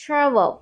[0.00, 0.60] travel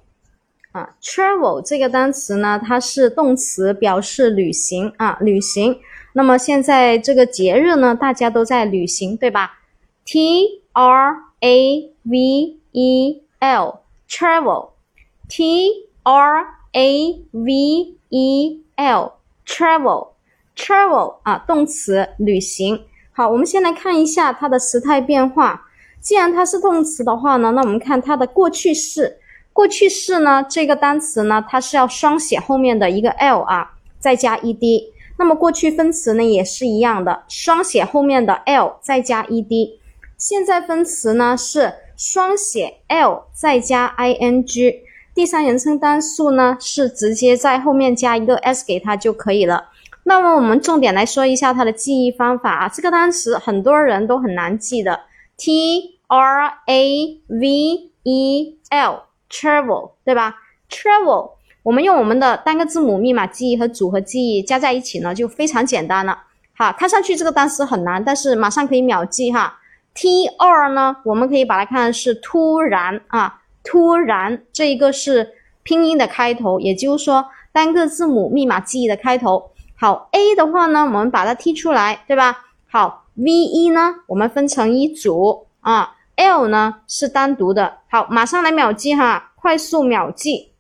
[0.72, 5.78] 啊，travel 这个单词呢，它是动词，表示旅行啊，旅行。
[6.12, 9.60] 那么现在这个节日呢，大家都在旅行，对吧
[10.04, 22.86] ？T R A V E L，travel，T R A V E L，travel，travel 啊，动词，旅行。
[23.12, 25.68] 好，我们先来看一下它的时态变化。
[26.00, 29.20] 既然它是动词的话呢，那我们看它的过去式。
[29.58, 34.84] 过去式呢，这个单词呢，它是要双写后面的一个 l 啊，再加 ed。
[35.18, 39.70] 那么过去分词呢，也是一样的，双写后面的 l 再加 ed。
[40.16, 44.76] 现在分词呢是双写 l 再加 ing。
[45.12, 49.70] 第三人称单数呢是直接在后面加一个 s 给它就可以了。
[50.04, 55.00] 那么我们重点来说一下它的记忆方法啊，这个单词很多人都很难记的
[55.36, 59.07] ，t r a v e l。
[59.30, 60.36] Travel 对吧
[60.70, 61.32] ？travel
[61.62, 66.24] 我们用我们的单个字母密码记忆和组合记忆加在一起呢，就非常简单了。
[66.56, 69.58] 好，看上去这个单词很难，但是马上可以秒记哈。
[69.94, 79.50] T 二呢，我们可以把它看是突然啊，突然这一个是拼音的开头，也就是说单个字母密码记忆的开头。
[79.76, 82.46] 好，A 的话呢，我们把它踢出来，对吧？
[82.70, 85.96] 好，V 一呢，我们分成一组啊。
[86.18, 90.50] L 呢是单独的，好，马上来秒记哈，快速秒记。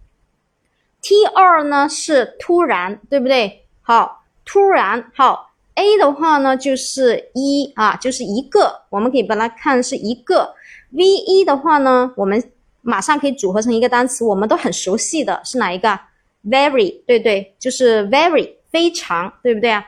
[1.02, 3.66] T 二呢是突然，对不对？
[3.82, 5.50] 好，突然，好。
[5.74, 10.54] A 的话呢就是一啊，就是一个，我们可以把它看是一个。
[10.90, 12.40] V 一的话呢，我们
[12.80, 15.98] 马上可以组合成一个单词，我们都很熟悉的是哪一个
[16.44, 19.84] ？Very，对对，就是 very，非常，对不对啊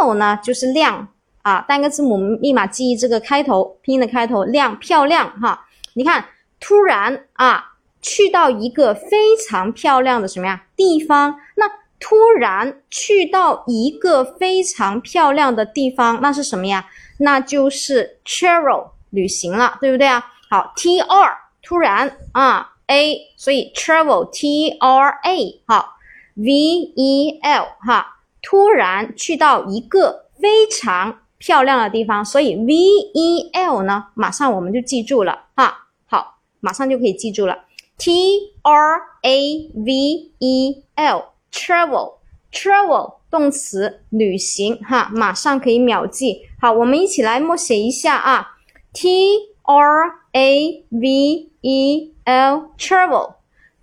[0.00, 1.08] ？L 呢就是亮。
[1.44, 6.24] 啊，单个字母我们密码记忆这个开头拼音的开头亮漂亮哈，你看
[6.58, 11.36] 突然啊去到一个非常漂亮的什么呀地方？
[11.56, 11.70] 那
[12.00, 16.86] 突然去到一个非常漂亮的地方，那是什么呀？
[17.18, 20.24] 那就是 travel 旅行了，对不对啊？
[20.48, 25.96] 好，T R 突然啊 A，所以 travel T R A 好
[26.36, 31.18] ，V E L 哈，突然去到一个非常。
[31.44, 32.72] 漂亮的地方，所以 V
[33.12, 35.88] E L 呢，马上我们就记住了哈。
[36.06, 37.66] 好，马上就可以记住了。
[37.98, 39.92] T R A V
[40.38, 42.14] E L travel
[42.50, 46.46] travel 动词旅行哈，马上可以秒记。
[46.58, 48.56] 好，我们一起来默写一下啊。
[48.94, 53.34] T R A V E L travel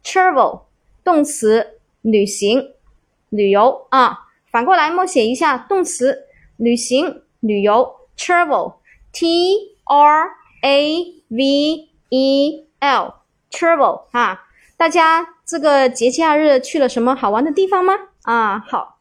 [0.03, 0.61] travel
[1.03, 2.71] 动词旅行
[3.29, 4.17] 旅游啊。
[4.51, 6.23] 反过来默写一下动词
[6.57, 7.21] 旅行。
[7.41, 10.29] 旅游，travel，T R
[10.63, 14.43] A V E L，travel 啊，
[14.77, 17.93] 大家这个节假日去了什么好玩的地方吗？
[18.23, 19.00] 啊，好。